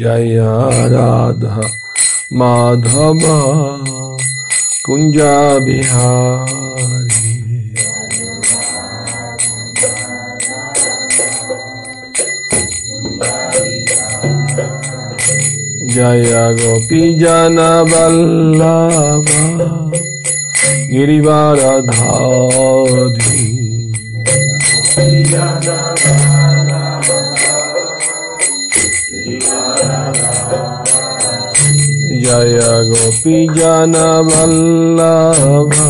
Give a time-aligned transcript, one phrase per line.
[0.00, 0.52] जया
[0.92, 1.60] राधा
[2.40, 3.20] माधव
[4.84, 5.34] कुंजा
[5.64, 7.20] बिहारी
[15.94, 17.56] जय गोपी जन
[17.90, 19.28] बल्लभ
[20.92, 23.42] गिरिवार धारी
[32.22, 32.58] जय
[32.88, 33.94] गोपी जन
[34.28, 35.88] वल्लभा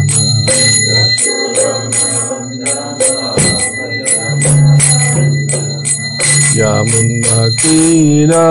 [6.57, 8.45] Yamuna Tira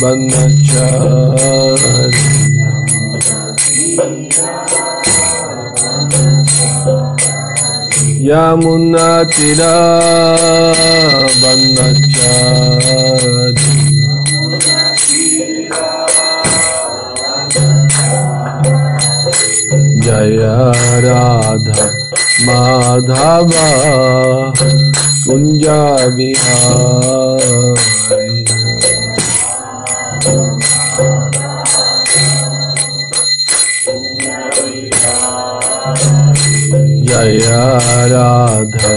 [0.00, 1.30] Banachari
[8.28, 9.72] Yamuna Tira
[11.40, 12.90] Banachari
[20.20, 21.84] Jaya राधा
[22.46, 23.68] माधवा
[25.24, 27.74] कुंजा बिहार।
[37.08, 37.64] जया
[38.12, 38.94] राधा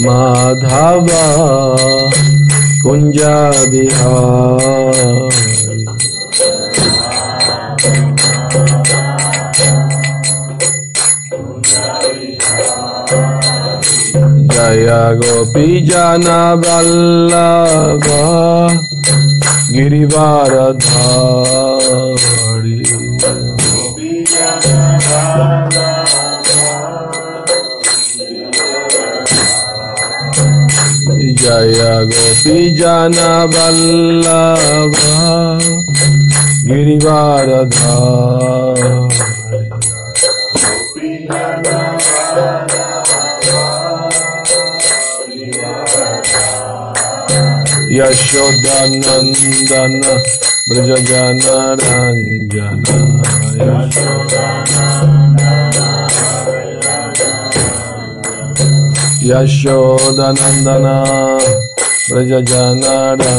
[0.00, 1.24] माधवा
[2.82, 3.36] कुंजा
[3.70, 5.29] बिहार।
[14.60, 14.88] जय
[15.20, 18.06] गोपी जना वल्लभ
[19.74, 20.54] गिरिवार
[31.40, 31.80] जय
[32.12, 34.96] गोपी जना वल्लभ
[36.68, 39.09] गिरिवार धारी
[47.98, 49.94] यशोदानन्दन
[50.68, 51.90] ब्रजगणरञ्जन
[59.30, 60.86] यशोदनन्दन
[62.10, 63.30] ब्रजगणरञ्जन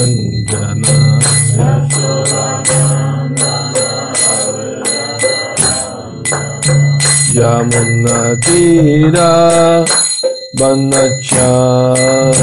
[7.38, 9.32] यमुनतीरा
[10.60, 12.40] वनचार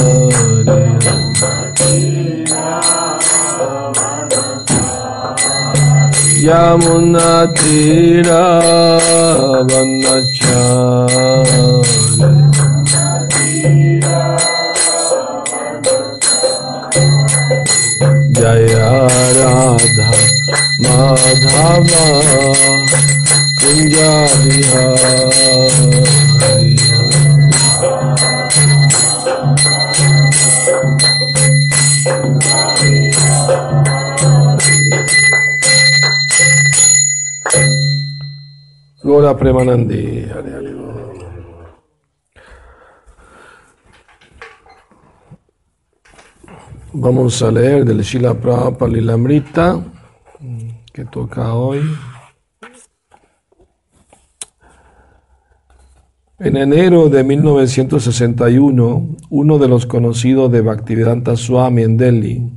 [7.54, 8.46] Tira
[9.68, 11.18] Banachari
[18.38, 20.10] Jaya Radha
[20.82, 22.04] Madhava
[23.58, 24.12] Kunja
[24.42, 25.98] Bihari
[39.36, 40.26] Premanandi.
[46.92, 49.84] Vamos a leer del Shila Prabhupada Lilamrita
[50.92, 51.80] que toca hoy.
[56.40, 62.52] En enero de 1961, uno de los conocidos de Bhaktivedanta Swami en Delhi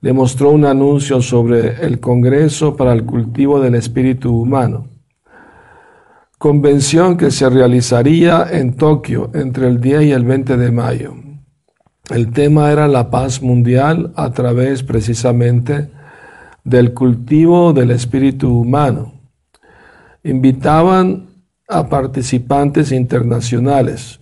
[0.00, 4.88] le mostró un anuncio sobre el Congreso para el Cultivo del Espíritu Humano,
[6.42, 11.14] convención que se realizaría en Tokio entre el 10 y el 20 de mayo.
[12.10, 15.92] El tema era la paz mundial a través precisamente
[16.64, 19.20] del cultivo del espíritu humano.
[20.24, 21.28] Invitaban
[21.68, 24.18] a participantes internacionales.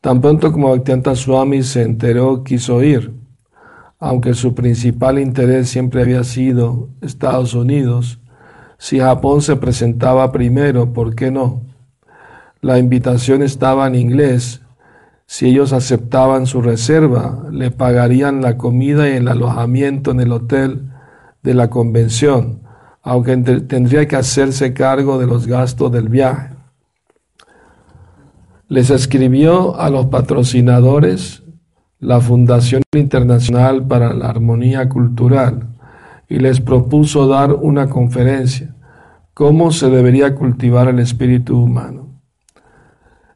[0.00, 3.12] Tan pronto como Bhaktivedanta Swami se enteró, quiso ir,
[3.98, 8.20] aunque su principal interés siempre había sido Estados Unidos.
[8.84, 11.62] Si Japón se presentaba primero, ¿por qué no?
[12.60, 14.60] La invitación estaba en inglés.
[15.24, 20.92] Si ellos aceptaban su reserva, le pagarían la comida y el alojamiento en el hotel
[21.42, 22.60] de la convención,
[23.00, 26.50] aunque tendría que hacerse cargo de los gastos del viaje.
[28.68, 31.42] Les escribió a los patrocinadores
[32.00, 35.70] la Fundación Internacional para la Armonía Cultural
[36.28, 38.73] y les propuso dar una conferencia,
[39.34, 42.20] cómo se debería cultivar el espíritu humano.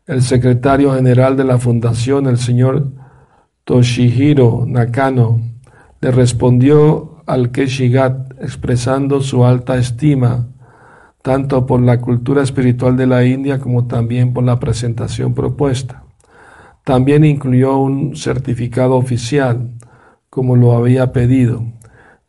[0.06, 2.92] El secretario general de la fundación, el señor
[3.64, 5.40] Toshihiro Nakano,
[6.00, 10.46] le respondió al Keshigat expresando su alta estima
[11.20, 16.04] tanto por la cultura espiritual de la India como también por la presentación propuesta.
[16.84, 19.74] También incluyó un certificado oficial,
[20.30, 21.66] como lo había pedido,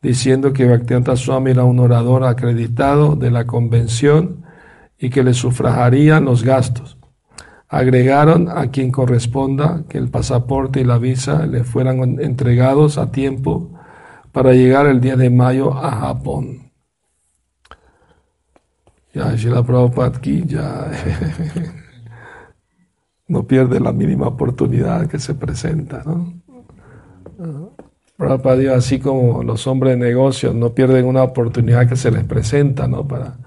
[0.02, 4.44] diciendo que Bhaktivedanta Swami era un orador acreditado de la convención
[4.98, 6.98] y que le sufragarían los gastos.
[7.68, 13.70] Agregaron a quien corresponda que el pasaporte y la visa le fueran entregados a tiempo
[14.32, 16.70] para llegar el día de mayo a Japón.
[19.12, 20.88] Ya, la Prabhupada aquí ya
[23.28, 26.32] no pierde la mínima oportunidad que se presenta, ¿no?
[28.20, 32.86] Prabhupada así como los hombres de negocios no pierden una oportunidad que se les presenta,
[32.86, 33.08] ¿no?
[33.08, 33.38] Para,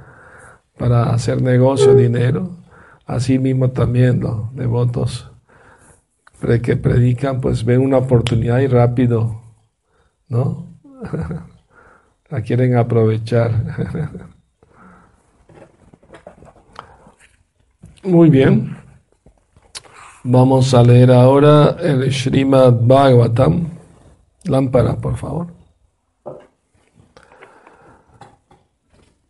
[0.79, 2.49] para hacer negocio, dinero,
[3.05, 5.31] así mismo también los devotos
[6.63, 9.43] que predican, pues ven una oportunidad y rápido,
[10.27, 10.65] ¿no?
[12.31, 13.51] La quieren aprovechar.
[18.03, 18.75] Muy bien.
[20.23, 23.82] Vamos a leer ahora el Srimad Bhagavatam.
[24.45, 25.47] Lámpara, por favor.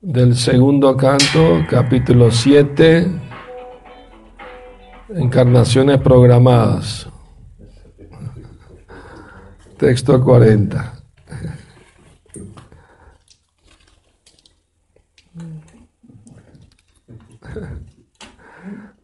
[0.01, 3.07] Del segundo canto, capítulo 7,
[5.15, 7.07] encarnaciones programadas.
[9.77, 10.93] Texto 40.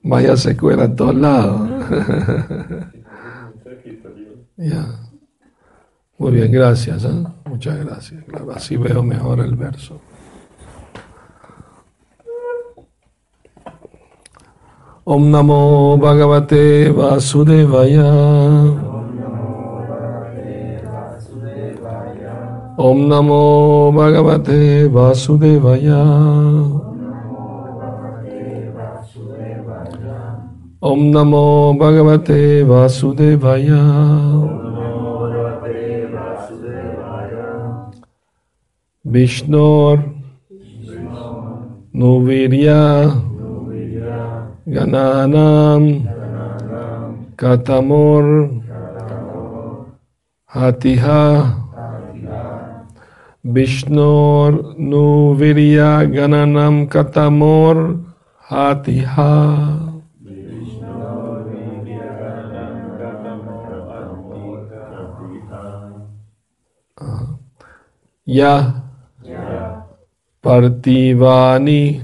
[0.03, 1.69] Vaya secuela en todos lados.
[6.19, 7.05] Muy bien, gracias.
[7.05, 7.23] ¿eh?
[7.45, 8.23] Muchas gracias.
[8.53, 10.01] así veo mejor el verso.
[15.05, 18.11] Om Namo Bhagavate Vasudevaya.
[22.77, 26.03] Om Namo Bhagavate Vasudevaya.
[30.81, 34.78] Om Namo Bhagavate Vasudevaya.
[39.09, 40.05] Vishnor
[41.95, 43.09] Nuvirya
[44.69, 46.13] Gananam
[47.35, 48.61] Katamor
[50.45, 51.57] Hatiha
[53.43, 58.05] Vishnor Nuvirya Gananam Katamor
[58.45, 59.89] Hatiha.
[68.25, 68.78] Ya
[70.41, 72.01] partivani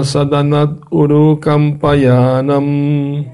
[0.04, 3.24] Sadanad Urukampayanam.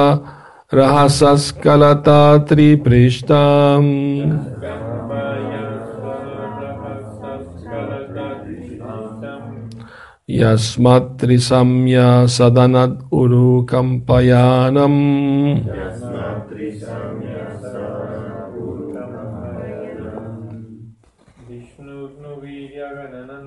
[0.75, 2.16] रहसस्कलता
[2.48, 3.88] त्रिपृष्टाम्
[10.40, 15.00] यस्मत्त्रिसंज्ञा सदनद् उरु कम्पयानम्
[21.48, 23.46] विष्णुर्नुवीर्यगणनं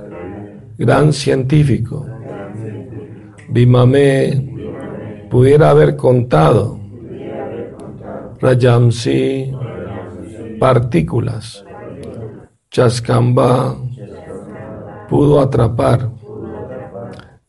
[0.77, 2.07] gran científico.
[3.49, 6.79] Bimame pudiera haber contado.
[8.41, 9.53] Rajamsi
[10.59, 11.65] partículas.
[12.71, 13.77] Chaskamba
[15.09, 16.11] pudo atrapar.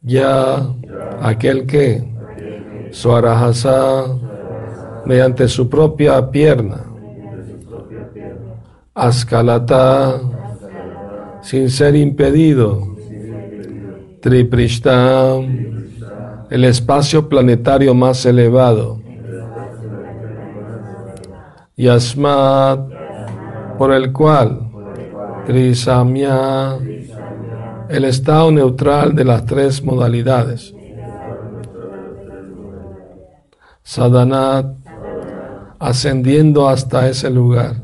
[0.01, 0.75] Ya
[1.21, 2.03] aquel que
[2.91, 4.05] Swarahasa
[5.05, 6.85] mediante su propia pierna.
[8.93, 10.21] Askalata
[11.41, 12.95] sin ser impedido.
[14.21, 15.35] Triprishta
[16.49, 18.99] el espacio planetario más elevado.
[21.77, 22.79] Yasmat,
[23.77, 24.71] por el cual
[25.45, 26.77] Trisamya,
[27.89, 30.74] el estado neutral de las tres modalidades.
[33.87, 34.65] Sadanat,
[35.77, 37.83] ascendiendo hasta ese lugar.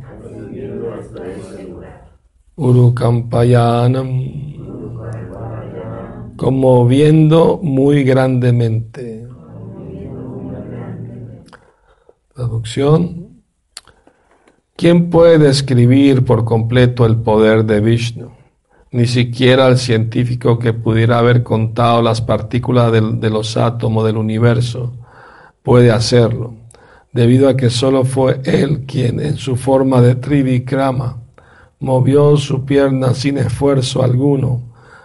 [2.56, 4.10] Urukampayanam,
[6.36, 9.28] conmoviendo muy grandemente.
[12.34, 13.44] Traducción.
[14.76, 18.32] ¿Quién puede describir por completo el poder de Vishnu?
[18.90, 24.96] Ni siquiera el científico que pudiera haber contado las partículas de, los átomos del universo
[25.64, 26.56] puede hacerlo,
[27.14, 31.18] debido a que solo fue él quien, en su forma de Trivikrama,
[31.80, 34.62] movió su pierna sin esfuerzo alguno,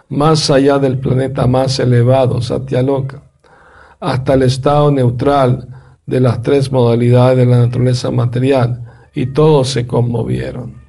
[0.09, 3.23] más allá del planeta más elevado, Satyaloka,
[3.99, 5.67] hasta el estado neutral
[6.05, 8.83] de las tres modalidades de la naturaleza material
[9.13, 10.81] y todos se conmovieron.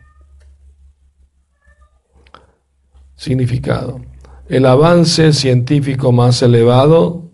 [3.17, 4.01] Significado.
[4.49, 7.28] El avance científico más elevado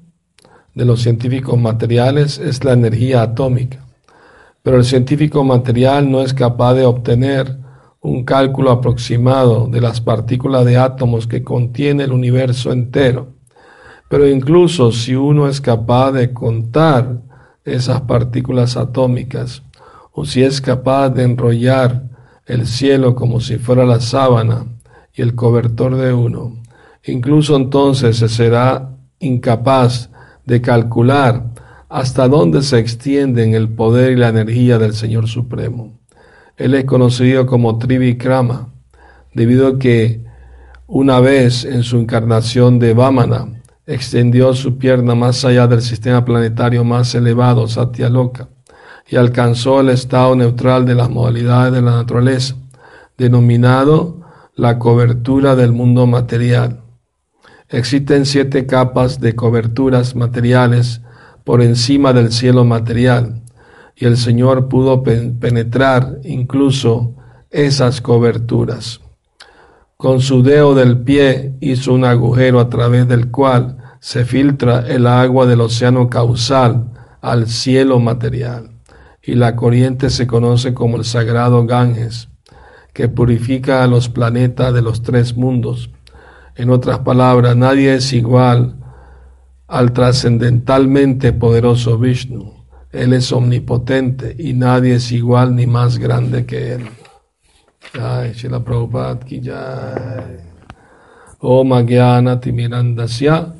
[0.74, 3.84] de los científicos materiales es la energía atómica,
[4.62, 7.58] pero el científico material no es capaz de obtener
[8.00, 13.28] un cálculo aproximado de las partículas de átomos que contiene el universo entero.
[14.10, 17.22] Pero incluso si uno es capaz de contar
[17.64, 19.62] esas partículas atómicas,
[20.12, 22.04] o si es capaz de enrollar
[22.46, 24.66] el cielo como si fuera la sábana
[25.14, 26.58] y el cobertor de uno,
[27.04, 30.10] incluso entonces se será incapaz
[30.46, 31.44] de calcular
[31.88, 35.98] hasta dónde se extienden el poder y la energía del Señor Supremo.
[36.56, 38.72] Él es conocido como Trivikrama,
[39.32, 40.24] debido a que
[40.86, 46.84] una vez en su encarnación de Vamana extendió su pierna más allá del sistema planetario
[46.84, 48.48] más elevado, Satyaloka,
[49.08, 52.56] y alcanzó el estado neutral de las modalidades de la naturaleza,
[53.18, 54.20] denominado
[54.54, 56.83] la cobertura del mundo material.
[57.74, 61.00] Existen siete capas de coberturas materiales
[61.42, 63.42] por encima del cielo material,
[63.96, 67.16] y el Señor pudo penetrar incluso
[67.50, 69.00] esas coberturas.
[69.96, 75.08] Con su dedo del pie hizo un agujero a través del cual se filtra el
[75.08, 78.70] agua del océano causal al cielo material,
[79.20, 82.28] y la corriente se conoce como el sagrado Ganges,
[82.92, 85.90] que purifica a los planetas de los tres mundos.
[86.56, 88.76] En otras palabras, nadie es igual
[89.66, 92.52] al trascendentalmente poderoso Vishnu.
[92.92, 96.88] Él es omnipotente y nadie es igual ni más grande que Él.
[97.92, 100.38] Jai Shila Prabhupada ki jai.
[101.40, 103.54] Om Agyana Timirandasya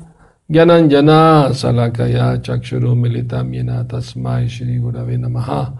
[0.49, 5.73] Gyananjana Salakaya Chakshuru Militam Yena Tasmai Shri Gurave Namaha.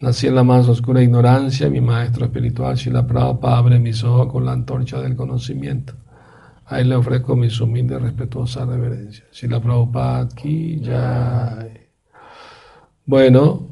[0.00, 4.44] Nací en la más oscura ignorancia, mi maestro espiritual Shila Prabhupada abre mis ojos con
[4.44, 5.94] la antorcha del conocimiento.
[6.70, 9.24] A él le ofrezco mi humilde y respetuosa reverencia.
[9.32, 11.88] Shila Prabhupada ki jai.
[13.04, 13.66] Bueno,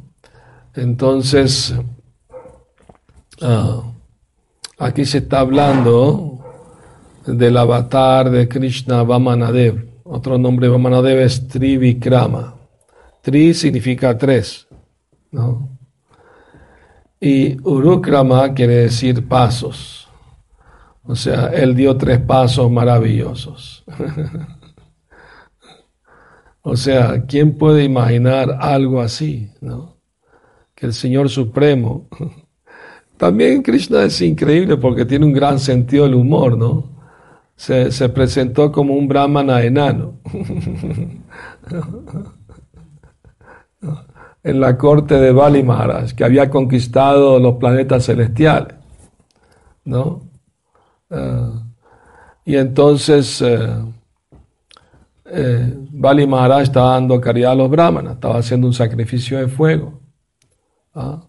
[0.75, 1.77] entonces
[3.41, 3.83] ah,
[4.79, 6.45] aquí se está hablando
[7.25, 9.87] del avatar de Krishna Vamanadev.
[10.03, 12.57] Otro nombre de Vamanadev es Trivikrama.
[13.23, 14.67] Tri significa tres,
[15.31, 15.69] ¿no?
[17.21, 20.08] Y Urukrama quiere decir pasos.
[21.09, 23.83] O sea, él dio tres pasos maravillosos.
[26.61, 29.51] O sea, ¿quién puede imaginar algo así?
[29.62, 29.97] ¿no?
[30.75, 32.09] Que el Señor Supremo.
[33.16, 36.90] También Krishna es increíble porque tiene un gran sentido del humor, ¿no?
[37.57, 40.18] Se, se presentó como un brahmana enano.
[44.42, 48.77] en la corte de Bali Maharaj, que había conquistado los planetas celestiales,
[49.87, 50.28] ¿no?
[51.11, 51.62] Ah,
[52.44, 53.68] y entonces eh,
[55.27, 60.01] eh, Bali Maharaj estaba dando caridad a los brahmanas, estaba haciendo un sacrificio de fuego.
[60.94, 61.23] ¿ah?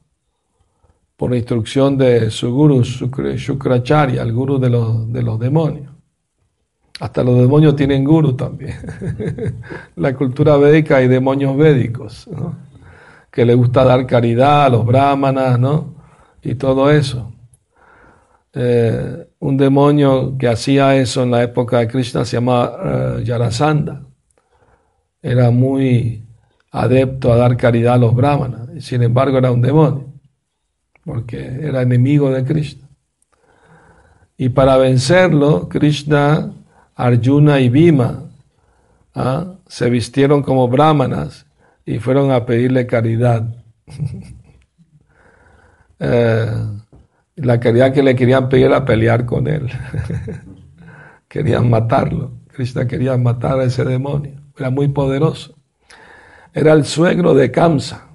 [1.18, 5.92] Por instrucción de su guru, Shukracharya, el guru de los, de los demonios.
[7.02, 8.76] Hasta los demonios tienen guru también.
[9.96, 12.30] la cultura védica hay demonios védicos,
[13.32, 15.96] que le gusta dar caridad a los brahmanas, ¿no?
[16.42, 17.32] Y todo eso.
[18.54, 24.02] Eh, un demonio que hacía eso en la época de Krishna se llamaba uh, Yarasandha.
[25.22, 26.24] Era muy
[26.72, 30.14] adepto a dar caridad a los brahmanas, y sin embargo era un demonio,
[31.04, 32.88] porque era enemigo de Krishna.
[34.38, 36.54] Y para vencerlo, Krishna,
[36.96, 38.24] Arjuna y Bhima
[39.14, 39.56] ¿ah?
[39.68, 41.46] se vistieron como brahmanas
[41.86, 43.54] y fueron a pedirle caridad.
[46.00, 46.52] eh,
[47.42, 49.70] la caridad que le querían pedir era pelear con él.
[51.28, 52.32] querían matarlo.
[52.48, 54.42] Krishna quería matar a ese demonio.
[54.58, 55.56] Era muy poderoso.
[56.54, 58.08] Era el suegro de Kamsa.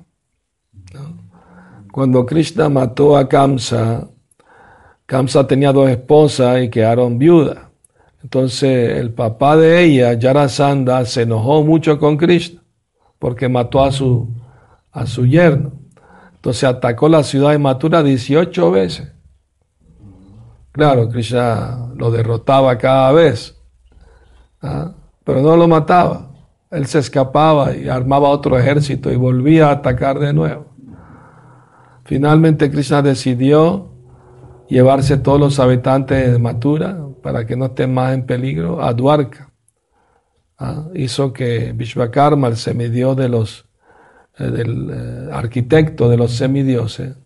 [1.90, 4.08] Cuando Krishna mató a Kamsa,
[5.06, 7.58] Kamsa tenía dos esposas y quedaron viudas.
[8.22, 12.62] Entonces el papá de ella, Yarasandha, se enojó mucho con Krishna
[13.18, 14.28] porque mató a su,
[14.92, 15.72] a su yerno.
[16.34, 19.13] Entonces atacó la ciudad de Mathura 18 veces.
[20.74, 23.56] Claro, Krishna lo derrotaba cada vez,
[24.60, 24.92] ¿ah?
[25.22, 26.32] pero no lo mataba.
[26.68, 30.66] Él se escapaba y armaba otro ejército y volvía a atacar de nuevo.
[32.04, 33.92] Finalmente Krishna decidió
[34.68, 39.52] llevarse todos los habitantes de Mathura para que no estén más en peligro a Dwarka.
[40.58, 40.88] ¿ah?
[40.92, 43.64] Hizo que Vishvakarma, el semidios de los
[44.40, 47.16] eh, del eh, arquitecto de los semidioses,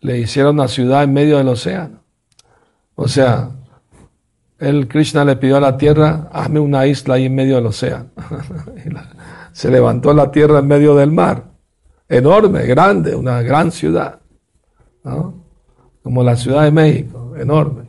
[0.00, 2.07] le hicieron una ciudad en medio del océano.
[3.00, 3.50] O sea,
[4.58, 8.10] el Krishna le pidió a la tierra, hazme una isla ahí en medio del océano.
[9.52, 11.44] se levantó la tierra en medio del mar,
[12.08, 14.18] enorme, grande, una gran ciudad,
[16.02, 17.84] como la Ciudad de México, enorme,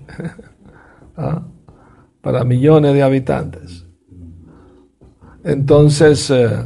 [2.22, 3.88] para millones de habitantes.
[5.44, 6.66] Entonces, eh,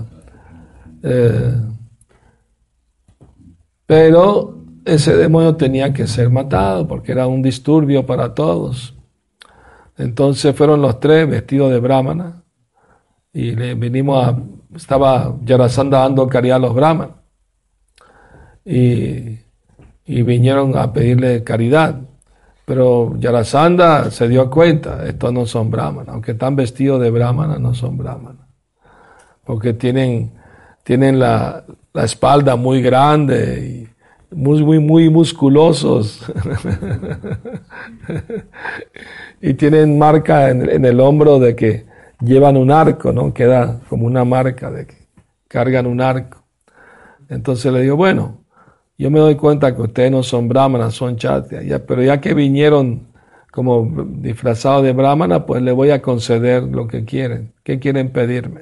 [1.01, 1.61] eh,
[3.85, 8.93] pero ese demonio tenía que ser matado porque era un disturbio para todos.
[9.97, 12.43] Entonces fueron los tres vestidos de brahmana
[13.31, 14.37] y le vinimos a,
[14.75, 17.15] estaba Yarasanda dando caridad a los brahmanas
[18.65, 19.39] y,
[20.05, 21.99] y vinieron a pedirle caridad.
[22.65, 27.73] Pero Yarasanda se dio cuenta, estos no son brahmanas, aunque están vestidos de brahmana, no
[27.73, 28.47] son brahmanas,
[29.43, 30.31] porque tienen,
[30.83, 33.92] tienen la, la espalda muy grande y
[34.33, 36.25] muy, muy, musculosos.
[39.41, 41.85] y tienen marca en, el hombro de que
[42.19, 43.33] llevan un arco, ¿no?
[43.33, 44.95] Queda como una marca de que
[45.47, 46.43] cargan un arco.
[47.29, 48.39] Entonces le digo, bueno,
[48.97, 52.33] yo me doy cuenta que ustedes no son brahmanas, son chatrias, ya, pero ya que
[52.33, 53.07] vinieron
[53.51, 57.53] como disfrazados de brahmana, pues le voy a conceder lo que quieren.
[57.63, 58.61] ¿Qué quieren pedirme?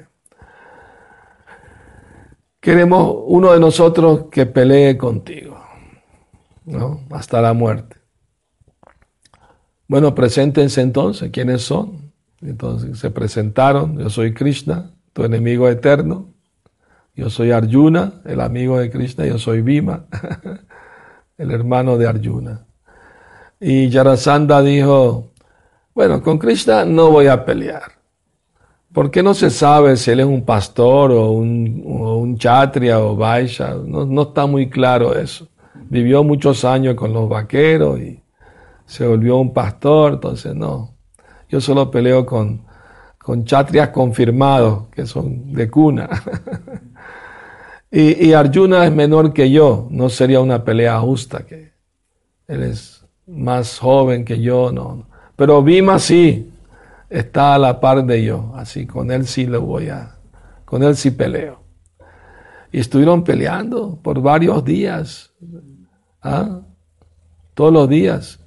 [2.60, 5.51] Queremos uno de nosotros que pelee contigo.
[6.64, 7.00] ¿No?
[7.10, 7.96] hasta la muerte.
[9.88, 12.12] Bueno, preséntense entonces, ¿quiénes son?
[12.40, 16.28] Entonces se presentaron, yo soy Krishna, tu enemigo eterno,
[17.14, 20.06] yo soy Arjuna, el amigo de Krishna, yo soy Bhima,
[21.38, 22.64] el hermano de Arjuna.
[23.60, 25.30] Y Yarasanda dijo,
[25.94, 27.92] bueno, con Krishna no voy a pelear.
[28.92, 33.74] ¿Por qué no se sabe si él es un pastor o un, chatria o vaisha?
[33.74, 35.48] No está muy claro eso
[35.92, 38.22] vivió muchos años con los vaqueros y
[38.86, 40.94] se volvió un pastor, entonces no.
[41.50, 42.64] Yo solo peleo con,
[43.18, 46.08] con chatrias confirmados, que son de cuna.
[47.90, 51.72] y, y, Arjuna es menor que yo, no sería una pelea justa, que
[52.48, 55.06] él es más joven que yo, no.
[55.36, 56.50] Pero Bima sí,
[57.10, 60.16] está a la par de yo, así con él sí lo voy a,
[60.64, 61.60] con él sí peleo.
[62.72, 65.34] Y estuvieron peleando por varios días.
[66.22, 66.60] ¿Ah?
[67.54, 68.40] Todos los días.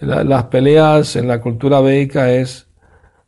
[0.00, 2.68] las peleas en la cultura védica es,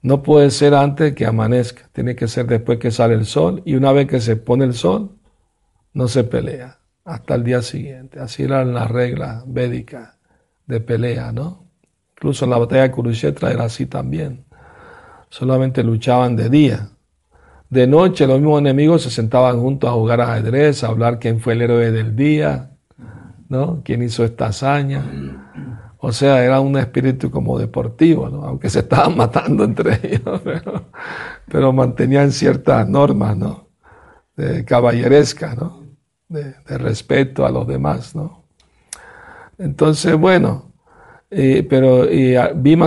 [0.03, 3.75] no puede ser antes que amanezca, tiene que ser después que sale el sol y
[3.75, 5.13] una vez que se pone el sol,
[5.95, 8.19] no se pelea hasta el día siguiente.
[8.21, 10.19] Así eran las reglas védicas
[10.67, 11.67] de pelea, ¿no?
[12.17, 14.45] Incluso en la batalla de Kurukshetra era así también.
[15.29, 16.91] Solamente luchaban de día.
[17.69, 21.55] De noche los mismos enemigos se sentaban juntos a jugar ajedrez, a hablar quién fue
[21.55, 22.72] el héroe del día,
[23.53, 23.83] ¿no?
[23.85, 25.05] ¿Quién hizo esta hazaña?
[25.99, 28.25] O sea, era un espíritu como deportivo.
[28.27, 30.41] Aunque se estaban matando entre ellos,
[31.47, 33.69] pero, mantenían ciertas normas, ¿no?
[34.37, 35.55] De caballeresca.
[36.29, 38.15] De, respeto a los demás.
[39.59, 40.73] Entonces, bueno,
[41.29, 42.35] pero y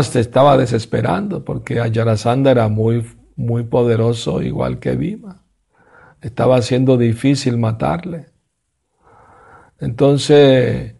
[0.02, 5.44] se estaba desesperando porque Ayarasanda era muy, muy poderoso, igual que Bima.
[6.22, 8.35] Estaba siendo difícil matarle.
[9.80, 10.96] Entonces,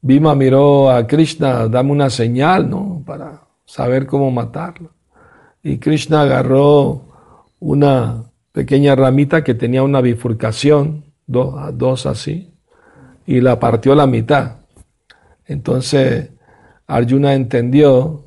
[0.00, 3.02] Bhima miró a Krishna, dame una señal, ¿no?
[3.04, 4.90] Para saber cómo matarlo.
[5.62, 7.02] Y Krishna agarró
[7.60, 12.54] una pequeña ramita que tenía una bifurcación, dos, dos así,
[13.26, 14.56] y la partió a la mitad.
[15.46, 16.30] Entonces,
[16.86, 18.24] Arjuna entendió,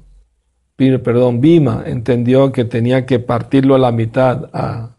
[0.76, 4.96] perdón, Bhima entendió que tenía que partirlo a la mitad a,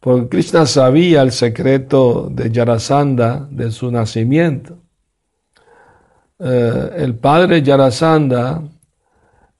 [0.00, 4.78] porque Krishna sabía el secreto de Yarasanda, de su nacimiento.
[6.38, 8.62] Eh, el padre Yarasanda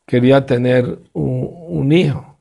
[0.07, 2.39] quería tener un, hijo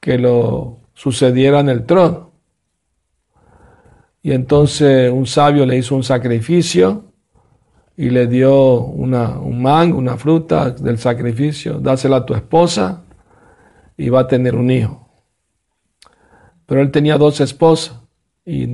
[0.00, 2.30] que lo sucediera en el trono.
[4.22, 7.12] Y entonces un sabio le hizo un sacrificio
[7.96, 13.02] y le dio una, un mango, una fruta del sacrificio, dásela a tu esposa
[13.96, 15.07] y va a tener un hijo.
[16.68, 17.98] Pero él tenía dos esposas
[18.44, 18.66] y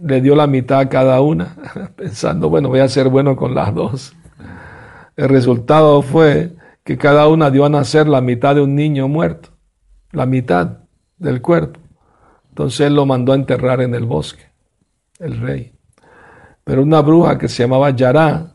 [0.00, 1.56] le dio la mitad a cada una,
[1.96, 4.14] pensando, bueno, voy a ser bueno con las dos.
[5.16, 6.52] El resultado fue
[6.84, 9.48] que cada una dio a nacer la mitad de un niño muerto,
[10.12, 10.78] la mitad
[11.18, 11.80] del cuerpo.
[12.50, 14.44] Entonces él lo mandó a enterrar en el bosque,
[15.18, 15.72] el rey.
[16.62, 18.52] Pero una bruja que se llamaba Yará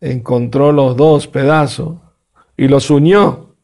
[0.00, 1.98] encontró los dos pedazos
[2.56, 3.54] y los unió.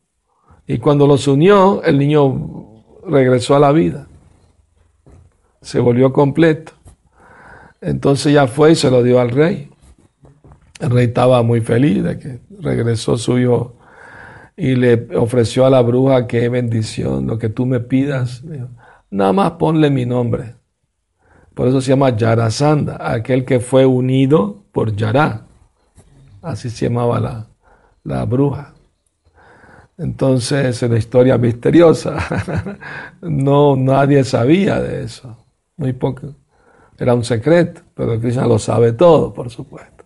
[0.66, 4.06] Y cuando los unió, el niño regresó a la vida
[5.66, 6.74] se volvió completo.
[7.80, 9.68] Entonces ya fue y se lo dio al rey.
[10.78, 13.76] El rey estaba muy feliz de que regresó su hijo
[14.56, 18.44] y le ofreció a la bruja qué bendición, lo que tú me pidas.
[19.10, 20.54] Nada más ponle mi nombre.
[21.52, 25.46] Por eso se llama Yarasanda, aquel que fue unido por Yara.
[26.42, 27.48] Así se llamaba la,
[28.04, 28.72] la bruja.
[29.98, 32.18] Entonces, es una historia misteriosa.
[33.20, 35.45] no, nadie sabía de eso.
[35.76, 36.34] Muy poco.
[36.98, 40.04] Era un secreto, pero Krishna lo sabe todo, por supuesto.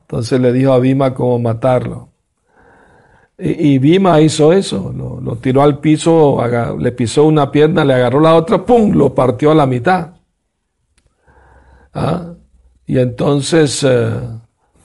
[0.00, 2.10] Entonces le dijo a Bhima cómo matarlo.
[3.36, 6.38] Y, Bhima hizo eso, lo, tiró al piso,
[6.78, 10.10] le pisó una pierna, le agarró la otra, ¡pum!, lo partió a la mitad.
[11.92, 12.34] ¿Ah?
[12.86, 14.20] Y entonces, eh,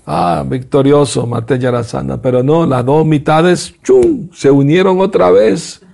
[0.08, 5.86] ah, victorioso, maté Yarasana, pero no, las dos mitades, ¡chum!, se unieron otra vez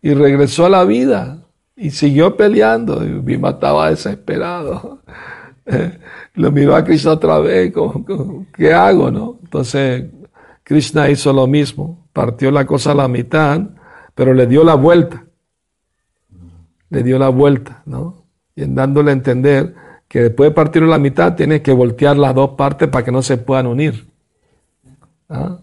[0.00, 1.41] y regresó a la vida
[1.82, 3.04] y siguió peleando.
[3.04, 5.00] Y Bhima estaba desesperado.
[6.34, 7.72] lo miró a Krishna otra vez,
[8.54, 9.38] ¿qué hago, no?
[9.42, 10.04] Entonces,
[10.62, 13.60] Krishna hizo lo mismo, partió la cosa a la mitad,
[14.14, 15.24] pero le dio la vuelta.
[16.88, 18.26] Le dio la vuelta, ¿no?
[18.54, 19.74] Y en dándole a entender
[20.06, 23.22] que después de partir la mitad tiene que voltear las dos partes para que no
[23.22, 24.06] se puedan unir.
[25.28, 25.58] ¿Ah?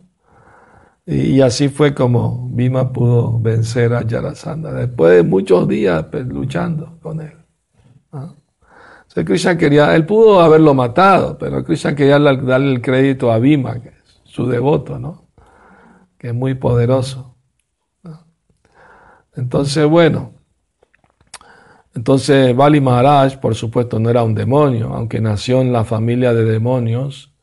[1.12, 7.00] Y, así fue como Bhima pudo vencer a Yarasandha, después de muchos días pues, luchando
[7.02, 7.34] con él.
[8.12, 8.36] ¿Ah?
[9.26, 13.78] Krishna quería, él pudo haberlo matado, pero Krishna quería darle el crédito a Bhima,
[14.24, 15.30] su devoto, ¿no?
[16.20, 17.36] Que es muy poderoso.
[19.36, 20.34] Entonces, bueno,
[21.96, 26.46] entonces Bali Maharaj, por supuesto, no era un demonio, aunque nació en la familia de
[26.46, 27.34] demonios,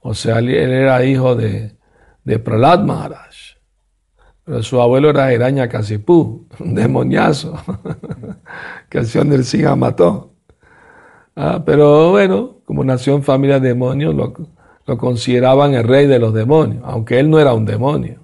[0.00, 1.77] o sea, él era hijo de,
[2.28, 3.56] de Prahlad Maharaj.
[4.44, 7.54] Pero su abuelo era Iraña Kasipú, un demoniazo,
[8.90, 10.34] que el Siga mató.
[11.34, 14.34] Ah, pero bueno, como nació en familia de demonios, lo,
[14.84, 18.20] lo consideraban el rey de los demonios, aunque él no era un demonio.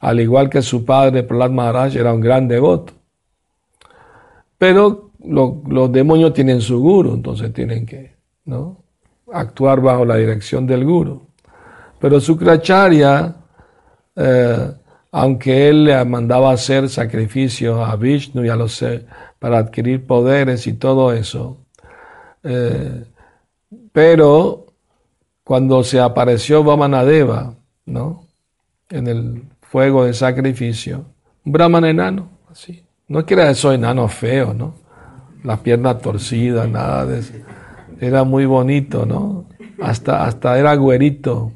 [0.00, 2.94] Al igual que su padre, Prahlad Maharaj, era un gran devoto.
[4.56, 8.82] Pero los demonios tienen su guru, entonces tienen que ¿no?
[9.32, 11.27] actuar bajo la dirección del guru.
[12.00, 13.34] Pero Sukracharya,
[14.16, 14.72] eh,
[15.12, 18.84] aunque él le mandaba hacer sacrificios a Vishnu y a los
[19.38, 21.58] para adquirir poderes y todo eso,
[22.42, 23.04] eh,
[23.92, 24.66] pero
[25.44, 27.54] cuando se apareció Vamanadeva,
[27.86, 28.24] ¿no?
[28.90, 31.04] En el fuego de sacrificio,
[31.44, 32.84] un brahman enano, así.
[33.08, 34.74] No quiere eso enano feo, ¿no?
[35.42, 37.32] Las piernas torcidas, nada de eso.
[38.00, 39.46] Era muy bonito, ¿no?
[39.80, 41.52] Hasta, hasta era güerito.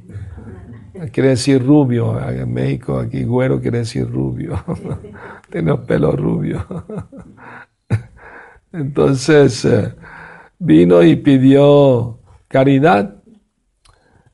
[1.10, 2.20] Quiere decir rubio.
[2.28, 4.62] En México, aquí güero quiere decir rubio.
[5.50, 6.64] Tiene pelo rubio.
[8.72, 9.94] Entonces eh,
[10.58, 13.16] vino y pidió caridad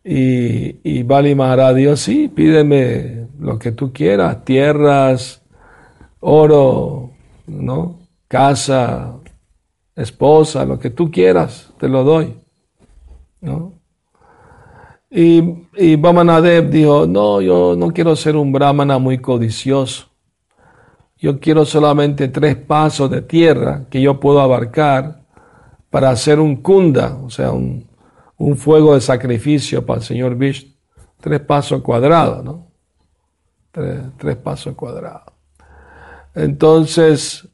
[0.04, 5.42] y, y Bali Maharaj Dios, sí, pídeme lo que tú quieras, tierras,
[6.20, 7.12] oro,
[7.46, 7.98] ¿no?
[8.26, 9.16] Casa,
[9.94, 12.35] esposa, lo que tú quieras, te lo doy,
[13.40, 13.77] ¿no?
[15.10, 15.38] Y,
[15.76, 20.06] y dijo, no, yo no quiero ser un brahmana muy codicioso.
[21.16, 25.24] Yo quiero solamente tres pasos de tierra que yo puedo abarcar
[25.90, 27.88] para hacer un kunda, o sea, un,
[28.36, 30.72] un fuego de sacrificio para el Señor Vishnu.
[31.20, 32.68] Tres pasos cuadrados, ¿no?
[33.72, 35.32] Tres, pasos cuadrados.
[36.34, 37.48] Entonces,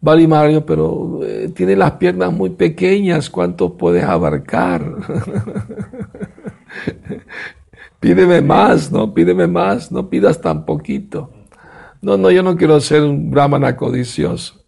[0.00, 4.84] Bali Mario, pero eh, tiene las piernas muy pequeñas, ¿cuánto puedes abarcar?
[8.00, 9.12] Pídeme más, ¿no?
[9.12, 11.30] Pídeme más, no pidas tan poquito.
[12.00, 14.64] No, no, yo no quiero ser un brahmana codicioso.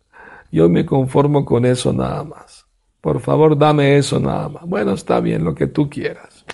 [0.51, 2.67] Yo me conformo con eso nada más.
[3.01, 4.67] Por favor, dame eso nada más.
[4.67, 6.45] Bueno, está bien, lo que tú quieras.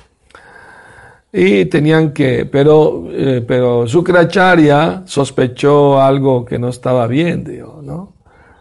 [1.32, 8.14] Y tenían que, pero, eh, pero Sukracharya sospechó algo que no estaba bien, digo, ¿no?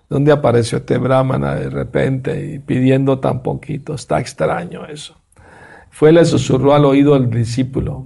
[0.10, 3.96] ¿Dónde apareció este brahmana de repente y pidiendo tan poquito?
[3.96, 5.16] Está extraño eso.
[5.96, 8.06] Fue, le susurró al oído al discípulo,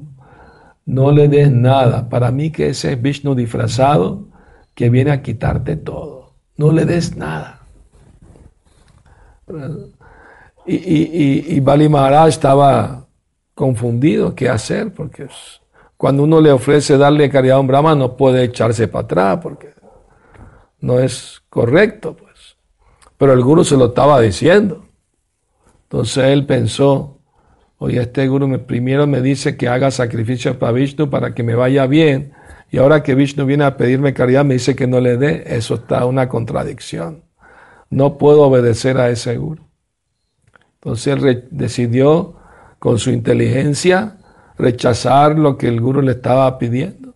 [0.85, 2.07] no le des nada.
[2.07, 4.27] Para mí que ese es Vishnu disfrazado
[4.75, 6.35] que viene a quitarte todo.
[6.55, 7.61] No le des nada.
[10.67, 13.07] Y, y, y, Bali Maharaj estaba
[13.55, 15.27] confundido qué hacer, porque
[15.97, 19.73] cuando uno le ofrece darle caridad a un brahma no puede echarse para atrás, porque
[20.79, 22.55] no es correcto, pues.
[23.17, 24.85] Pero el guru se lo estaba diciendo.
[25.85, 27.18] Entonces él pensó,
[27.79, 31.55] oye, este guru me, primero me dice que haga sacrificios para Vishnu para que me
[31.55, 32.33] vaya bien,
[32.71, 35.75] y ahora que Vishnu viene a pedirme caridad me dice que no le dé, eso
[35.75, 37.23] está una contradicción.
[37.89, 39.63] no puedo obedecer a ese guru.
[40.75, 42.35] Entonces él decidió
[42.77, 44.17] con su inteligencia
[44.57, 47.15] rechazar lo que el guru le estaba pidiendo,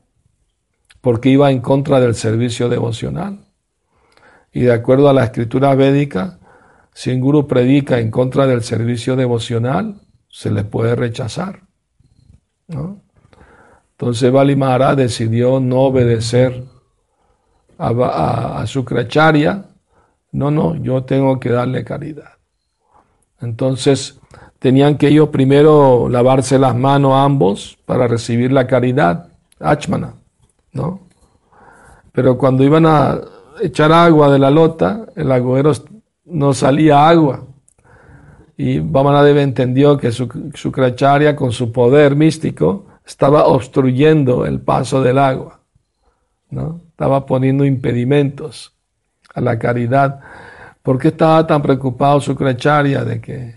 [1.01, 3.45] porque iba en contra del servicio devocional.
[4.51, 6.39] Y de acuerdo a la escritura védica,
[6.93, 10.01] si un guru predica en contra del servicio devocional,
[10.33, 11.61] se le puede rechazar.
[13.91, 14.57] Entonces Bali
[14.95, 16.63] decidió no obedecer
[17.77, 19.65] a, a, su cracharya.
[20.31, 22.31] No, no, yo tengo que darle caridad.
[23.41, 24.19] Entonces
[24.57, 29.27] tenían que ellos primero lavarse las manos ambos para recibir la caridad,
[29.59, 30.15] Achmana,
[30.71, 31.01] ¿no?
[32.11, 33.21] Pero cuando iban a
[33.61, 35.73] echar agua de la lota, el agüero
[36.25, 37.52] no salía agua.
[38.57, 40.71] Y Vamanadeva entendió que su, su
[41.35, 45.59] con su poder místico estaba obstruyendo el paso del agua,
[46.49, 46.81] ¿no?
[46.89, 48.73] Estaba poniendo impedimentos
[49.33, 50.19] a la caridad.
[50.81, 52.35] ¿Por qué estaba tan preocupado su
[53.03, 53.55] de que,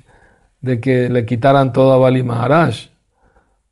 [0.61, 2.89] de que le quitaran todo a Bali Maharaj?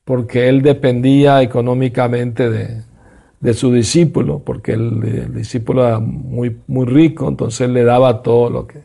[0.04, 2.82] Porque él dependía económicamente de,
[3.44, 8.66] de su discípulo, porque el, discípulo era muy, muy rico, entonces le daba todo lo
[8.66, 8.84] que...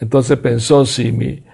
[0.00, 1.44] Entonces pensó, si, mi,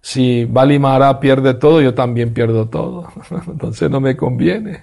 [0.00, 0.80] si Bali
[1.20, 3.08] pierde todo, yo también pierdo todo.
[3.46, 4.82] entonces no me conviene.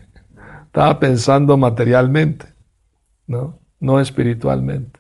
[0.65, 2.47] Estaba pensando materialmente,
[3.27, 3.59] ¿no?
[3.79, 4.99] No espiritualmente.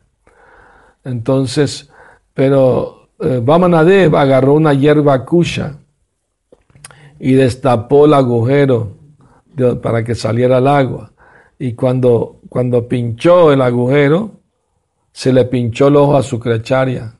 [1.03, 1.89] Entonces,
[2.33, 5.77] pero eh, agarró una hierba kusha
[7.19, 8.97] y destapó el agujero
[9.81, 11.11] para que saliera el agua.
[11.59, 14.31] Y cuando, cuando pinchó el agujero,
[15.11, 17.13] se le pinchó el ojo a su crecharia,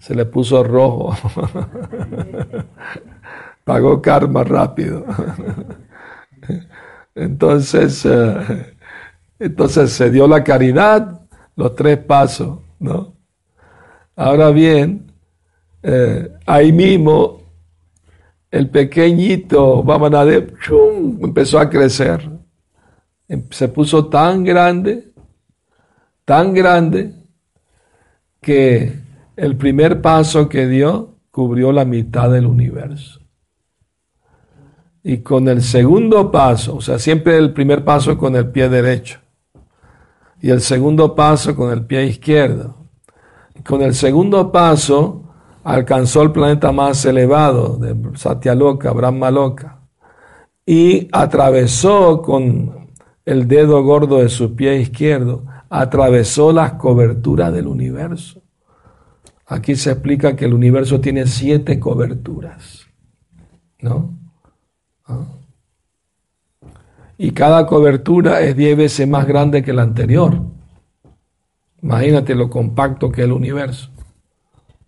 [0.00, 1.14] se le puso rojo.
[3.64, 5.04] Pagó karma rápido.
[7.14, 8.74] entonces, eh,
[9.38, 11.20] entonces se dio la caridad,
[11.54, 13.14] los tres pasos ¿no?
[14.16, 15.12] Ahora bien,
[15.82, 17.42] eh, ahí mismo
[18.50, 20.54] el pequeñito Vamanadev
[21.22, 22.28] empezó a crecer.
[23.28, 25.12] Em, se puso tan grande,
[26.24, 27.14] tan grande,
[28.40, 28.92] que
[29.40, 33.20] el primer paso que dio cubrió la mitad del universo.
[35.02, 39.18] Y con el segundo paso, o sea, siempre el primer paso con el pie derecho
[40.42, 42.76] y el segundo paso con el pie izquierdo.
[43.66, 45.22] Con el segundo paso
[45.64, 49.80] alcanzó el planeta más elevado de Satyaloka, Brahmaloka,
[50.66, 52.90] y atravesó con
[53.24, 58.39] el dedo gordo de su pie izquierdo, atravesó las coberturas del universo.
[59.50, 62.86] Aquí se explica que el universo tiene siete coberturas,
[63.80, 64.18] ¿no?
[65.06, 65.26] ¿Ah?
[67.22, 70.40] y cada cobertura es diez veces más grande que la anterior.
[71.82, 73.90] Imagínate lo compacto que es el universo.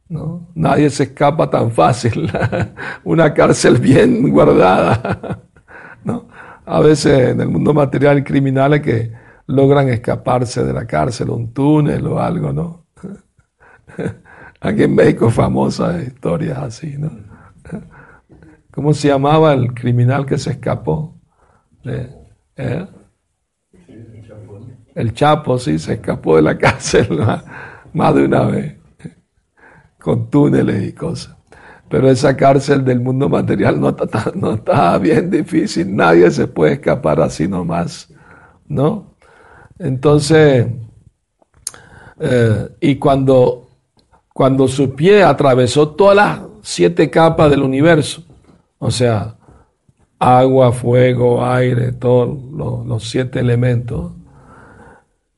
[0.09, 0.49] ¿no?
[0.55, 2.33] Nadie se escapa tan fácil.
[3.05, 5.43] Una cárcel bien guardada.
[6.05, 6.27] ¿no?
[6.65, 9.13] A veces en el mundo material hay criminales que
[9.47, 12.87] logran escaparse de la cárcel, un túnel o algo, ¿no?
[14.63, 17.11] Aquí en México famosas historias así, ¿no?
[18.71, 21.15] ¿Cómo se llamaba el criminal que se escapó?
[21.85, 22.87] ¿Eh?
[24.95, 27.09] El Chapo, sí, se escapó de la cárcel
[27.93, 28.77] más, de una vez,
[29.99, 31.37] con túneles y cosas.
[31.89, 36.75] Pero esa cárcel del mundo material no está, no está bien difícil, nadie se puede
[36.75, 38.09] escapar así nomás,
[38.67, 39.17] ¿no?
[39.79, 40.69] Entonces,
[42.21, 43.62] eh, y cuando,
[44.33, 48.25] cuando su pie atravesó todas las siete capas del universo,
[48.79, 49.37] o sea,
[50.19, 52.39] agua, fuego, aire, todos
[52.87, 54.13] los, siete elementos,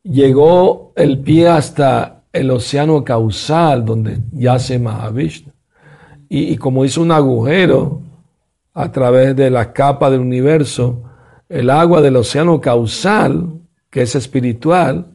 [0.03, 5.53] llegó el pie hasta el océano causal donde yace Mahavishnu.
[6.29, 8.01] Y, y, como hizo un agujero
[8.73, 11.03] a través de la capa del universo,
[11.49, 15.07] el agua del océano causal, que es espiritual,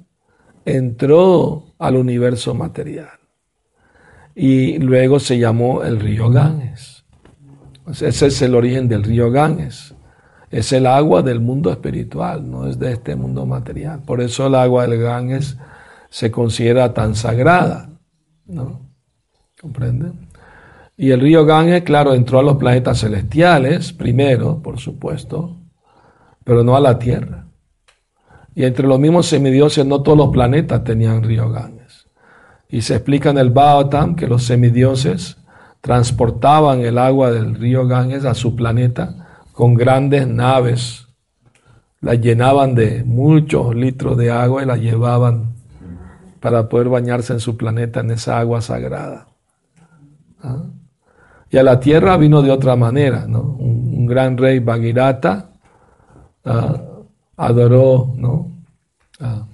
[0.65, 3.18] entró al universo material.
[4.41, 7.03] Y luego se llamó el río Ganges.
[7.89, 9.93] Ese es el origen del río Ganges.
[10.49, 14.01] Es el agua del mundo espiritual, no es de este mundo material.
[14.05, 15.57] Por eso el agua del Ganges
[16.09, 17.89] se considera tan sagrada.
[18.45, 18.79] ¿No?
[19.59, 20.13] ¿Comprende?
[20.95, 25.57] Y el río Ganges, claro, entró a los planetas celestiales primero, por supuesto,
[26.45, 27.45] pero no a la Tierra.
[28.55, 31.78] Y entre los mismos semidioses, no todos los planetas tenían río Ganges.
[32.69, 35.37] Y se explica en el Bhagavatam que los semidioses
[35.81, 41.07] transportaban el agua del río Ganges a su planeta con grandes naves.
[41.99, 45.55] La llenaban de muchos litros de agua y la llevaban
[46.39, 49.27] para poder bañarse en su planeta en esa agua sagrada.
[50.41, 50.63] ¿Ah?
[51.49, 53.41] Y a la tierra vino de otra manera, ¿no?
[53.41, 55.51] Un, gran rey Bagirata
[56.45, 56.81] ah,
[57.37, 58.51] adoró, ¿no?
[59.19, 59.45] Ah,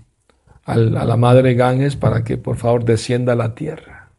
[0.65, 4.09] a la madre Ganges para que por favor descienda a la tierra.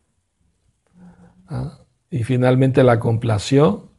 [2.11, 3.91] Y finalmente la complació,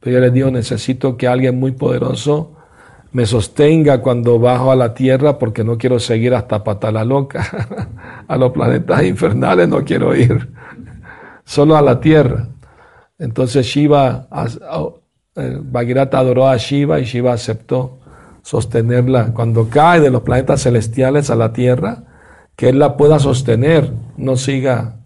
[0.00, 2.56] pero ella le dijo, necesito que alguien muy poderoso
[3.12, 7.46] me sostenga cuando bajo a la tierra porque no quiero seguir hasta Patala Loca.
[8.28, 10.50] a los planetas infernales no quiero ir,
[11.44, 12.48] solo a la tierra.
[13.18, 14.28] Entonces Shiva,
[15.36, 18.00] eh, Bhagirata adoró a Shiva y Shiva aceptó
[18.42, 22.04] sostenerla cuando cae de los planetas celestiales a la tierra,
[22.56, 25.00] que él la pueda sostener, no siga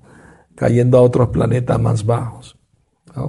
[0.55, 2.59] cayendo a otros planetas más bajos.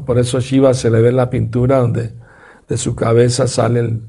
[0.06, 2.14] Por eso Shiva se le ve en la pintura donde
[2.68, 4.02] de su cabeza sale el,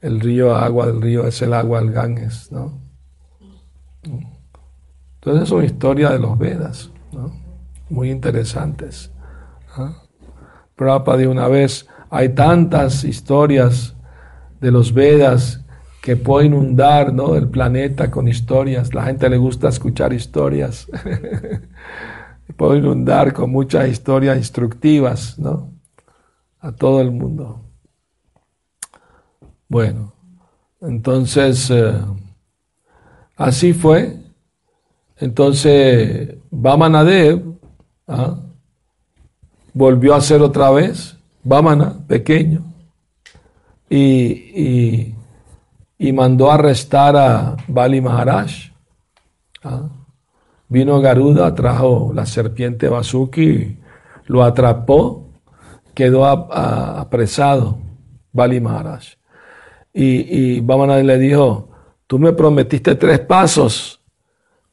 [0.00, 2.78] el río agua del río es el agua del Ganges, ¿no?
[5.14, 7.32] Entonces son historias de los Vedas, ¿no?
[7.90, 9.10] Muy interesantes.
[9.76, 9.96] ¿no?
[10.76, 13.96] Prabhupada de una vez, hay tantas historias
[14.60, 15.64] de los Vedas
[16.00, 17.34] que puede inundar ¿no?
[17.34, 18.94] el planeta con historias.
[18.94, 20.88] La gente le gusta escuchar historias.
[22.56, 25.72] puede inundar con muchas historias instructivas ¿no?
[26.60, 27.60] a todo el mundo.
[29.68, 30.14] Bueno,
[30.80, 31.92] entonces, eh,
[33.36, 34.16] así fue.
[35.18, 37.42] Entonces, Vamanadev
[38.06, 38.38] ¿ah?
[39.74, 42.67] volvió a ser otra vez, Vamana, pequeño,
[43.90, 45.14] y,
[45.98, 48.50] y, mandó arrestar a Bali Maharaj.
[49.64, 49.88] ¿ah?
[50.68, 53.78] Vino Garuda, trajo la serpiente Vasuki,
[54.26, 55.28] lo atrapó,
[55.94, 57.78] quedó apresado
[58.32, 59.04] Bali Maharaj.
[59.92, 61.70] Y, y le dijo,
[62.06, 64.00] tú me prometiste tres pasos,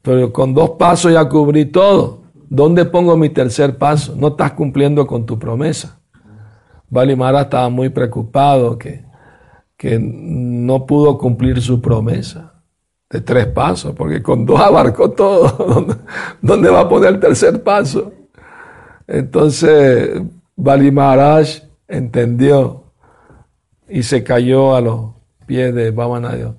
[0.02, 2.26] pero con dos pasos ya cubrí todo.
[2.48, 4.16] ¿Dónde pongo mi tercer paso?
[4.16, 6.00] No estás cumpliendo con tu promesa.
[6.90, 9.05] Valimara estaba muy preocupado que,
[9.86, 12.54] que no pudo cumplir su promesa
[13.08, 15.86] de tres pasos, porque con dos abarcó todo.
[16.42, 18.12] ¿Dónde, va a poner el tercer paso?
[19.06, 20.24] Entonces,
[20.56, 20.92] Bali
[21.88, 22.86] entendió
[23.88, 25.12] y se cayó a los
[25.46, 26.56] pies de Dios.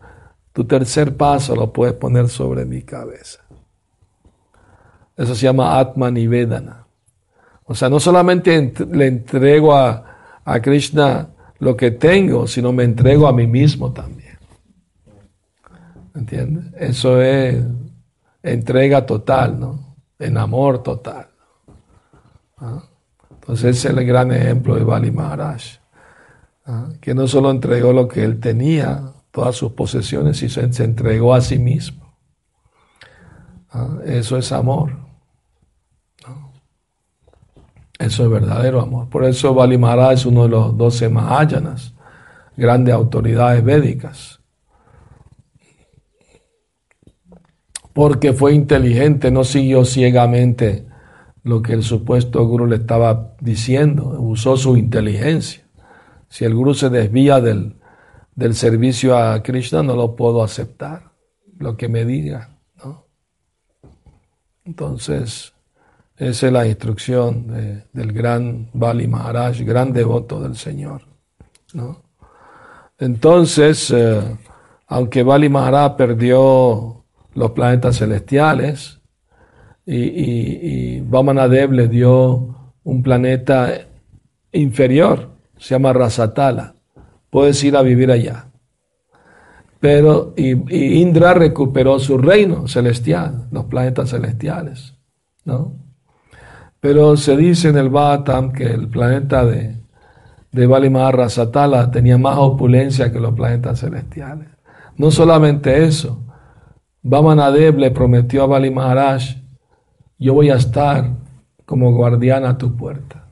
[0.53, 3.41] Tu tercer paso lo puedes poner sobre mi cabeza.
[5.17, 6.87] Eso se llama Atma Nivedana.
[7.65, 10.05] O sea, no solamente le entrego a,
[10.45, 14.37] a Krishna lo que tengo, sino me entrego a mí mismo también.
[16.15, 16.65] ¿Entiendes?
[16.79, 17.63] Eso es
[18.43, 19.97] entrega total, ¿no?
[20.19, 21.29] En amor total.
[22.59, 22.83] ¿Ah?
[23.31, 25.63] Entonces ese es el gran ejemplo de Bali Maharaj.
[26.67, 26.89] ¿ah?
[27.01, 31.41] que no solo entregó lo que él tenía, todas sus posesiones, sino se entregó a
[31.41, 32.17] sí mismo.
[33.71, 33.99] ¿ah?
[34.05, 35.06] Eso es amor.
[37.99, 39.09] Eso es verdadero amor.
[39.09, 39.79] Por eso Bali
[40.13, 41.95] es uno de los doce Mahayanas,
[42.57, 44.41] grandes autoridades védicas.
[47.93, 50.87] Porque fue inteligente, no siguió ciegamente
[51.43, 55.65] lo que el supuesto guru le estaba diciendo, usó su inteligencia.
[56.29, 57.77] Si el guru se desvía del,
[58.53, 61.13] servicio a Krishna, no lo puedo aceptar,
[61.57, 62.59] lo que me diga.
[62.85, 63.07] ¿no?
[64.65, 65.56] Entonces,
[66.19, 71.03] esa es la instrucción del gran Bali Maharaj, gran devoto del Señor.
[72.99, 74.23] Entonces, eh,
[74.87, 77.05] aunque Bali Maharaj perdió
[77.35, 79.01] los planetas celestiales
[79.85, 83.73] y, y, y Vamanadev le dio un planeta
[84.53, 86.75] inferior, se llama Rasatala.
[87.31, 88.47] Puedes ir a vivir allá.
[89.81, 94.95] Pero y, Indra recuperó su reino celestial, los planetas celestiales,
[95.45, 95.86] ¿no?
[96.81, 99.77] Pero se dice en el Bhattam que el planeta de,
[100.53, 104.49] de Valimar Rasatala tenía más opulencia que los planetas celestiales.
[104.97, 106.23] No solamente eso,
[107.03, 109.37] Vamanadev le prometió a Bali Maharaj,
[110.19, 111.11] yo voy a estar
[111.65, 113.27] como guardián a tu puerta.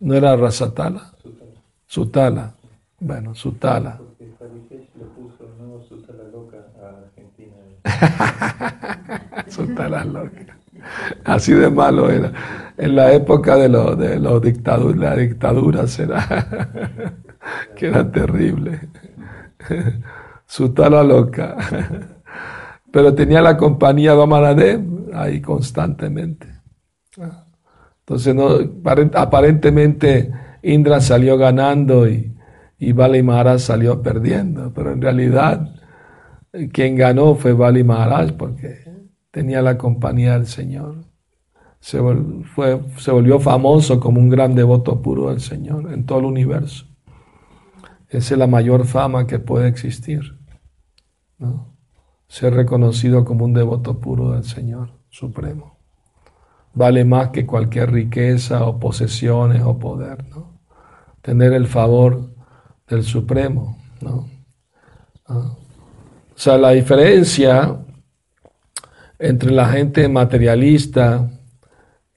[0.00, 1.12] ¿No era Rasatala?
[1.86, 2.54] Sutala.
[3.00, 3.96] Bueno, Sutala.
[3.96, 4.26] Porque
[4.98, 7.56] le puso no Sutala loca a Argentina.
[9.48, 10.57] Sutala loca.
[11.24, 12.32] Así de malo era.
[12.76, 16.68] En la época de, lo, de los dictaduras, la dictadura era
[17.76, 18.80] que era terrible.
[20.46, 21.56] Sutala loca.
[22.90, 26.48] Pero tenía la compañía de ahí constantemente.
[28.00, 28.48] Entonces, no,
[29.14, 32.34] aparentemente Indra salió ganando y,
[32.78, 33.22] y Bali
[33.58, 35.74] salió perdiendo, pero en realidad
[36.72, 38.87] quien ganó fue Bali Maharaj porque
[39.30, 41.04] tenía la compañía del Señor.
[41.80, 42.00] Se,
[42.54, 46.86] fue, se volvió famoso como un gran devoto puro del Señor en todo el universo.
[48.08, 50.38] Esa es la mayor fama que puede existir.
[51.38, 51.76] ¿no?
[52.26, 55.78] Ser reconocido como un devoto puro del Señor Supremo.
[56.74, 60.26] Vale más que cualquier riqueza o posesiones o poder.
[60.28, 60.60] ¿no?
[61.22, 62.34] Tener el favor
[62.88, 63.78] del Supremo.
[64.00, 64.26] ¿no?
[65.26, 65.56] Ah.
[66.34, 67.78] O sea, la diferencia
[69.18, 71.30] entre la gente materialista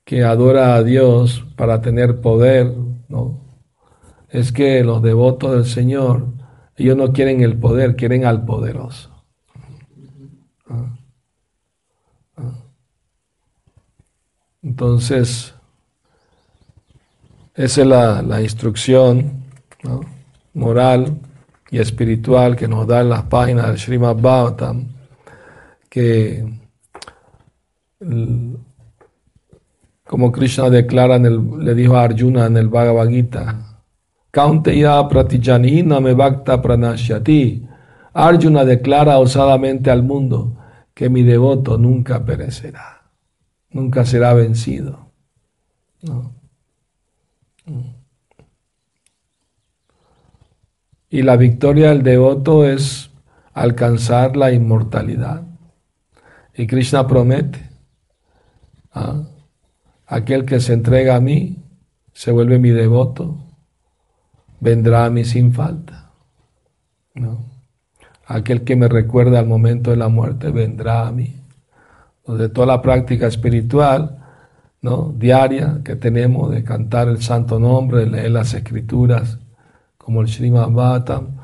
[0.04, 2.76] que adora a Dios para tener poder,
[3.08, 3.40] ¿no?
[4.30, 6.28] Es que los devotos del Señor,
[6.76, 9.12] ellos no quieren el poder, quieren al poderoso.
[10.68, 10.98] Ah.
[12.38, 12.64] Ah.
[14.64, 15.54] Entonces,
[17.56, 19.44] esa es la, la instrucción
[20.54, 21.20] moral
[21.70, 24.88] y espiritual que nos da en las páginas del Srimad Bhagavatam,
[25.90, 26.62] que
[30.06, 33.72] como Krishna declara, le dijo a Arjuna en el Bhagavad Gita,
[34.32, 36.62] Kaunteya pratijanina me bhakta.
[38.14, 40.58] Arjuna declara osadamente al mundo
[40.94, 43.04] que mi devoto nunca perecerá,
[43.70, 45.12] nunca será vencido.
[51.10, 53.12] Y la victoria del devoto es
[53.54, 55.44] alcanzar la inmortalidad.
[56.56, 57.71] Y Krishna promete,
[58.94, 59.24] ¿ah?
[60.08, 61.64] aquel que se entrega a mí,
[62.14, 63.38] se vuelve mi devoto,
[64.60, 66.12] vendrá a mí sin falta.
[68.26, 71.36] Aquel que me recuerda al momento de la muerte, vendrá a mí.
[72.28, 74.20] De toda la práctica espiritual,
[74.82, 75.14] ¿no?
[75.18, 79.38] diaria que tenemos de cantar el santo nombre, leer las escrituras,
[79.98, 81.38] como el Srimad Bhattam,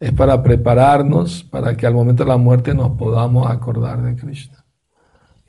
[0.00, 4.61] es para prepararnos para que al momento de la muerte nos podamos acordar de Krishna.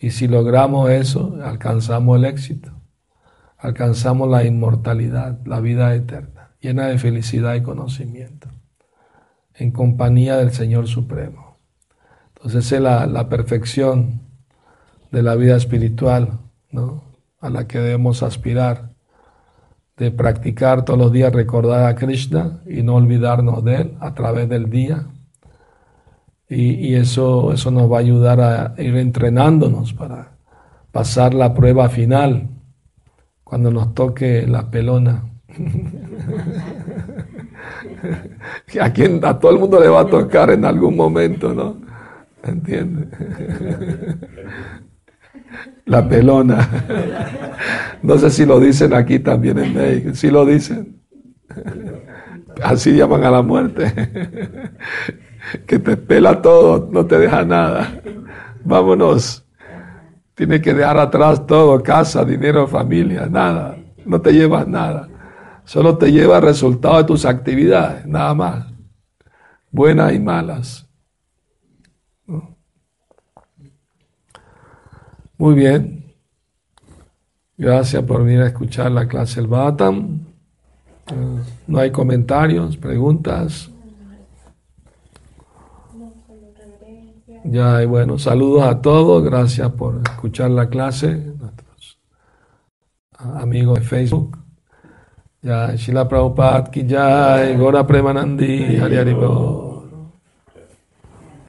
[0.04, 2.74] Y si logramos eso, alcanzamos el éxito,
[3.58, 8.50] alcanzamos la inmortalidad, la vida eterna, llena de felicidad y conocimiento,
[9.54, 11.56] en compañía del Señor Supremo.
[12.36, 14.20] Entonces es la, la perfección
[15.10, 16.38] de la vida espiritual,
[16.70, 17.06] ¿no?
[17.40, 18.90] a la que debemos aspirar
[19.96, 24.50] de practicar todos los días, recordar a Krishna y no olvidarnos de Él a través
[24.50, 25.08] del día.
[26.56, 30.38] Y, eso, eso nos va a ayudar a ir entrenándonos para
[30.92, 32.50] pasar la prueba final
[33.44, 35.24] cuando nos toque la pelona.
[38.82, 41.78] a, quien, a todo el mundo le va a tocar en algún momento, ¿no?
[42.44, 43.08] ¿Entiendes?
[45.86, 46.70] La pelona.
[48.02, 50.14] No sé si lo dicen aquí también en México.
[50.14, 51.02] Si lo dicen.
[52.62, 53.94] Así llaman a la muerte.
[55.66, 58.02] Que te pela todo, no te deja nada.
[58.64, 59.46] Vámonos.
[60.36, 63.78] Tienes que dejar atrás todo, casa, dinero, familia, nada.
[64.06, 65.08] No te llevas nada.
[65.66, 68.66] Solo te lleva el resultado de tus actividades, nada más.
[69.72, 70.88] Buenas y malas.
[75.38, 76.16] Muy bien.
[77.58, 80.20] Gracias por venir a escuchar la clase del Bhattam.
[81.08, 83.70] Eh, no hay comentarios, preguntas.
[87.46, 89.24] Ya, y bueno, saludos a todos.
[89.24, 91.34] Gracias por escuchar la clase.
[91.40, 92.00] Nuestros
[93.18, 94.38] amigos de Facebook.
[95.42, 98.98] Ya, Shila Prabhupada ki jai, Gora Premanandi, Hari